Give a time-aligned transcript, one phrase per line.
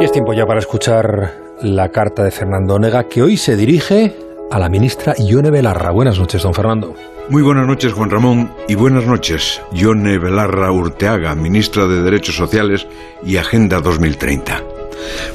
[0.00, 4.16] Y es tiempo ya para escuchar la carta de Fernando Onega, que hoy se dirige
[4.48, 5.90] a la ministra Ione Belarra.
[5.90, 6.94] Buenas noches, don Fernando.
[7.30, 12.86] Muy buenas noches, Juan Ramón, y buenas noches, Ione Belarra Urteaga, ministra de Derechos Sociales
[13.24, 14.62] y Agenda 2030.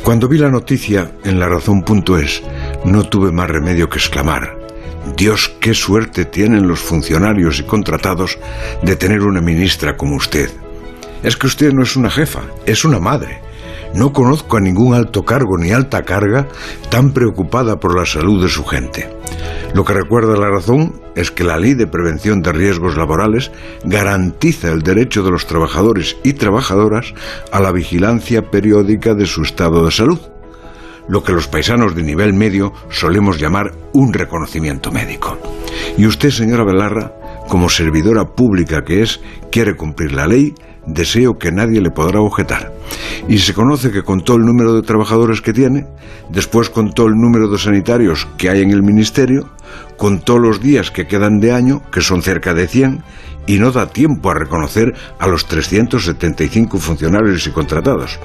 [0.01, 2.41] Cuando vi la noticia en la razón.es,
[2.85, 4.57] no tuve más remedio que exclamar,
[5.17, 8.39] Dios, qué suerte tienen los funcionarios y contratados
[8.81, 10.49] de tener una ministra como usted.
[11.21, 13.41] Es que usted no es una jefa, es una madre
[13.93, 16.47] no conozco a ningún alto cargo ni alta carga
[16.89, 19.09] tan preocupada por la salud de su gente.
[19.73, 23.51] Lo que recuerda la razón es que la ley de prevención de riesgos laborales
[23.83, 27.13] garantiza el derecho de los trabajadores y trabajadoras
[27.51, 30.19] a la vigilancia periódica de su estado de salud,
[31.07, 35.37] lo que los paisanos de nivel medio solemos llamar un reconocimiento médico.
[35.97, 37.13] Y usted, señora Belarra,
[37.47, 39.19] como servidora pública que es,
[39.51, 40.53] quiere cumplir la ley,
[40.85, 42.71] deseo que nadie le podrá objetar.
[43.27, 45.85] Y se conoce que contó el número de trabajadores que tiene,
[46.29, 49.49] después contó el número de sanitarios que hay en el ministerio,
[49.97, 53.03] contó los días que quedan de año, que son cerca de 100,
[53.45, 58.19] y no da tiempo a reconocer a los 375 funcionarios y contratados.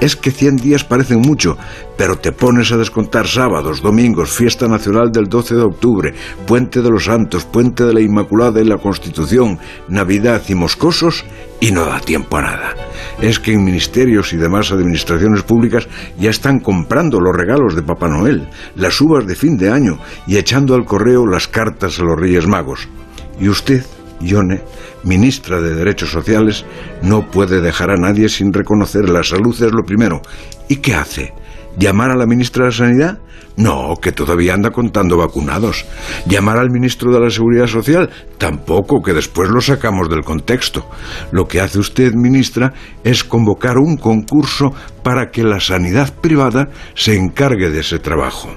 [0.00, 1.56] Es que 100 días parecen mucho,
[1.96, 6.14] pero te pones a descontar sábados, domingos, fiesta nacional del 12 de octubre,
[6.46, 11.24] puente de los santos, puente de la Inmaculada y la Constitución, Navidad y moscosos,
[11.60, 12.74] y no da tiempo a nada.
[13.20, 18.08] Es que en ministerios y demás administraciones públicas ya están comprando los regalos de Papá
[18.08, 22.18] Noel, las uvas de fin de año y echando al correo las cartas a los
[22.18, 22.88] Reyes Magos.
[23.40, 23.84] Y usted,
[24.20, 24.62] Yone,
[25.04, 26.64] ministra de Derechos Sociales,
[27.02, 30.22] no puede dejar a nadie sin reconocer la salud es lo primero.
[30.68, 31.32] ¿Y qué hace?
[31.78, 33.18] ¿Llamar a la ministra de Sanidad?
[33.56, 35.84] No, que todavía anda contando vacunados.
[36.26, 38.10] ¿Llamar al ministro de la Seguridad Social?
[38.36, 40.88] Tampoco, que después lo sacamos del contexto.
[41.30, 42.72] Lo que hace usted, ministra,
[43.04, 44.72] es convocar un concurso
[45.04, 48.48] para que la sanidad privada se encargue de ese trabajo.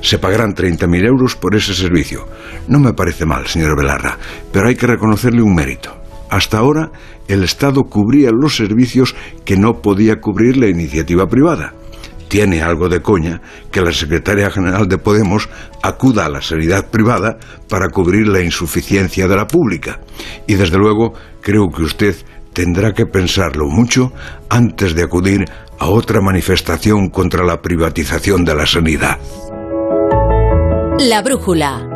[0.00, 2.26] Se pagarán 30.000 euros por ese servicio.
[2.68, 4.18] No me parece mal, señor Belarra,
[4.50, 5.94] pero hay que reconocerle un mérito.
[6.30, 6.90] Hasta ahora,
[7.28, 11.74] el Estado cubría los servicios que no podía cubrir la iniciativa privada.
[12.32, 15.50] Tiene algo de coña que la secretaria general de Podemos
[15.82, 17.36] acuda a la sanidad privada
[17.68, 20.00] para cubrir la insuficiencia de la pública.
[20.46, 21.12] Y desde luego,
[21.42, 22.16] creo que usted
[22.54, 24.14] tendrá que pensarlo mucho
[24.48, 25.44] antes de acudir
[25.78, 29.18] a otra manifestación contra la privatización de la sanidad.
[31.00, 31.91] La brújula.